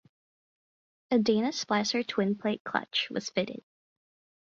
A 1.11 1.19
Dana 1.19 1.49
Splicer 1.49 2.03
twin 2.07 2.35
plate 2.35 2.63
clutch 2.63 3.07
was 3.11 3.29
fitted. 3.29 3.61